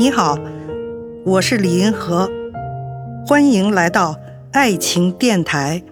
[0.00, 0.38] 你好，
[1.26, 2.26] 我是李银河，
[3.26, 4.18] 欢迎来到
[4.50, 5.82] 爱情电台。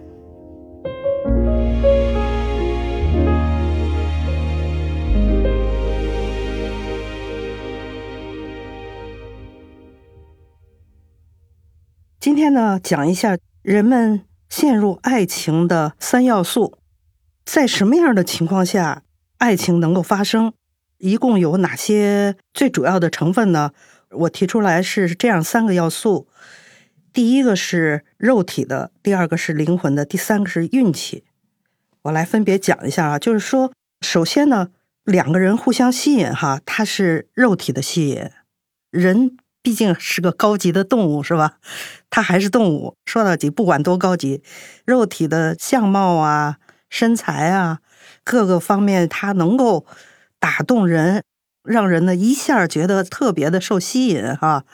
[12.19, 16.79] 今天呢，讲一下人们陷入爱情的三要素，
[17.45, 19.03] 在什么样的情况下
[19.37, 20.55] 爱情能够发生？
[20.97, 23.73] 一共有哪些最主要的成分呢？
[24.11, 26.29] 我提出来是这样三个要素：
[27.13, 31.25] 第一个是肉体的，第二个是灵魂的，第三个是运气。
[32.03, 33.19] 我来分别讲一下啊。
[33.19, 34.71] 就是说，首先呢，
[35.05, 38.31] 两个人互相吸引，哈，它是肉体的吸引。
[38.91, 41.59] 人毕竟是个高级的动物，是吧？
[42.09, 44.43] 它还是动物，说到底，不管多高级，
[44.85, 47.81] 肉体的相貌啊、身材啊，
[48.25, 49.87] 各个方面，它能够。
[50.41, 51.25] 打动人，
[51.69, 54.65] 让人呢一下觉得特别的受吸引哈。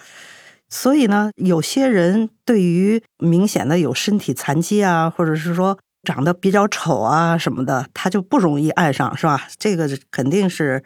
[0.69, 9.49] 所以呢，有些人对于明显的有身体残疾啊，或者是说长得比较丑啊什么的，他就不容易爱上，是吧？
[9.59, 10.83] 这个肯定是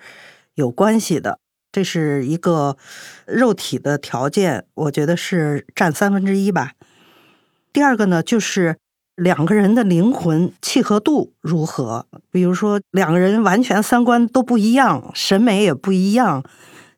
[0.55, 1.39] 有关系的。
[1.71, 2.77] 这是一个
[3.27, 6.73] 肉体的条件，我觉得是占三分之一吧。
[7.73, 8.77] 第二个呢，就是。
[9.19, 12.07] 两个人的灵魂契合度如何？
[12.31, 16.45] 比如说，两个人完全三观都不一样，审美也不一样，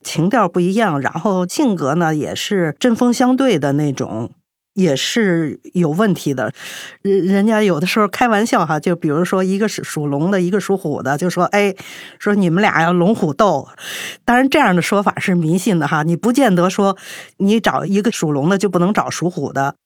[0.02, 4.30] 情调不一样，然后性格呢也是针锋相对的那种，
[4.74, 6.52] 也是有问题的。
[7.00, 11.74] 人人家有的时候开玩笑哈，就比如说一个是属龙的，一个属虎的，就说哎，
[12.18, 13.66] 说你们俩要龙虎斗。
[14.26, 16.98] 当然，这样的说法是迷信的哈，你不见得说
[17.38, 19.76] 你找一个属龙的就不能找属虎的。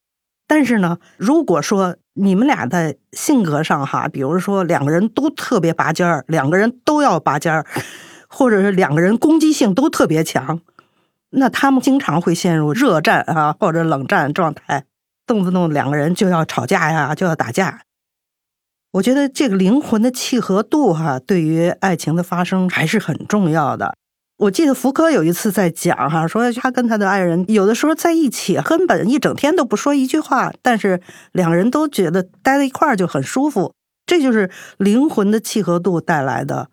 [0.48, 7.66] 但是呢，如果说你们俩的性格上哈，比如说两个人都特别拔尖儿，两个人都要拔尖儿，
[8.28, 10.60] 或者是两个人攻击性都特别强，
[11.30, 14.84] 那他们经常会陷入热战啊或者冷战状态，
[15.26, 17.82] 动不动两个人就要吵架呀，就要打架。
[18.92, 23.96] 我觉得这个灵魂的契合度哈，对于爱情的发生还是很重要的。
[24.36, 31.00] 我记得福柯有一次在讲哈，说他跟他的爱人有的时候在一起，根本一整天都不说一句话，但是
[31.32, 33.72] 两个人都觉得待在一块儿就很舒服。
[34.06, 36.68] 这就是灵魂的契合度带来的。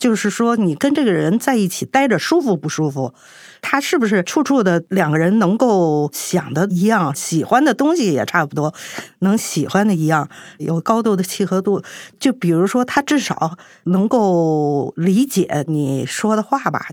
[0.00, 3.14] 就是说，你跟这个人在一起待着舒服不舒服？
[3.60, 8.74] 他是不是处处的两个人能够想的一样，喜欢的东西也差不多，
[9.18, 11.82] 能喜欢的一样，有高度的契合度？
[12.18, 16.88] 就比如说，他至少能够理解你说的话吧。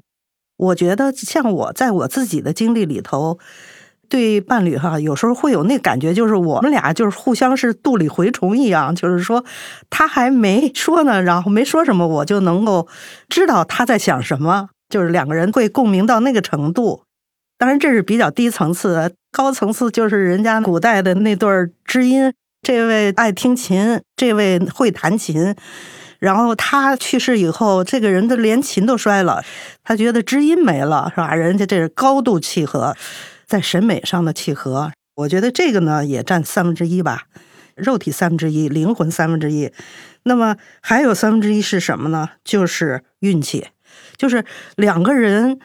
[0.57, 3.39] 我觉得，像我在我自己的经历里头。
[4.09, 9.44] 对伴侣哈，有时候会有那感觉，就是我们俩就是互相是肚里蛔虫一样，就是说
[9.90, 12.88] 他还没说呢，然后没说什么，我就能够
[13.29, 17.03] 知道他在想什么，就是两个人会共鸣到那个程度。
[17.57, 21.50] 当然这是比较低层次的，高层次就是人家古代的那对
[21.84, 22.31] 知音，
[22.62, 25.56] 这位爱听琴，这位会弹琴，
[26.19, 29.44] 然后他去世以后，这个人的连琴都摔了，
[29.84, 31.34] 他觉得知音没了，是吧？
[31.34, 32.95] 人家这是高度契合。
[33.47, 37.23] 在审美上的契合，我觉得这个呢也占三分之一吧，
[37.75, 39.71] 肉体三分之一，灵魂三分之一，
[40.23, 42.31] 那么还有三分之一是什么呢？
[42.43, 43.67] 就是运气，
[44.17, 44.43] 就是
[44.75, 45.59] 两个人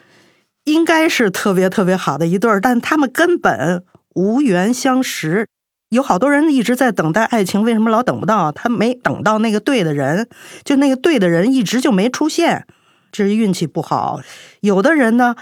[0.62, 5.49] 应该是特别特别好的一对儿，但他们根本无缘相识。
[5.88, 8.53] 有好多人一直在等待爱情，为什么老等不到？
[8.53, 10.28] 他没等到那个对的人，
[10.64, 12.64] 就那个对的人一直就没出现，
[13.10, 14.20] 这是运气不好。
[14.60, 15.34] 有的人呢。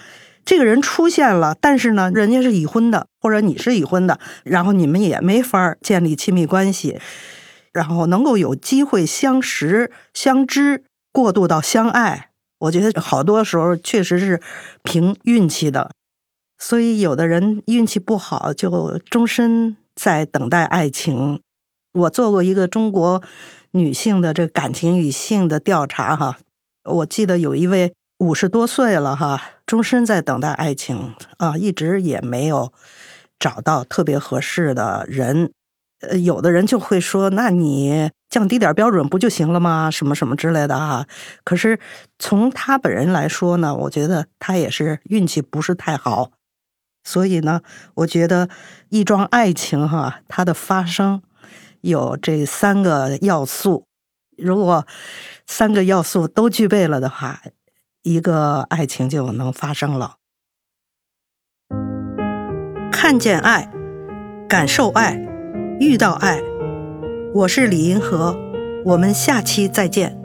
[0.45, 6.99] 这个人出现了，但是呢，人家是已婚的，或者你是已婚的，然后你们也没法建立亲密关系，
[7.73, 12.31] 然后能够有机会相识、相知，过渡到相爱。
[12.61, 14.41] 我觉得好多时候确实是
[14.83, 15.93] 凭运气的，
[16.59, 21.41] 所以有的人运气不好，就终身在等待爱情。
[21.93, 23.23] 我做过一个中国
[23.73, 26.39] 女性的这感情与性的调查，哈，
[26.85, 27.93] 我记得有一位。
[28.21, 32.71] 五十多岁了哈，终身在等待爱情啊，一直也没有
[33.39, 35.53] 找到特别合适的人。
[36.03, 39.91] 呃，有的人就会说：“那你降低点标准不就行了吗？
[39.91, 41.07] 什么什么之类的哈。”
[41.45, 41.79] 可是
[42.19, 46.31] 从他本人来说呢，我觉得他也是运气不是太好。
[47.05, 47.63] 所以呢，
[47.95, 48.51] 我觉得
[48.91, 51.23] 一桩爱情哈，它的发生
[51.81, 53.87] 有这三个要素。
[54.37, 54.87] 如果
[55.47, 57.43] 三个要素都具备了的话，
[58.03, 60.17] 一个爱情就能发生了，
[62.91, 63.71] 看见爱，
[64.49, 65.21] 感受爱，
[65.79, 66.41] 遇到爱。
[67.35, 68.37] 我是李银河，
[68.87, 70.20] 我们下期再见。